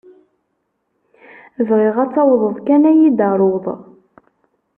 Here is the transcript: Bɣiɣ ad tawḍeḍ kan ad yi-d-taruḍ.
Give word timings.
Bɣiɣ 1.67 1.95
ad 2.03 2.11
tawḍeḍ 2.13 2.55
kan 2.67 2.83
ad 2.89 2.95
yi-d-taruḍ. 2.99 3.65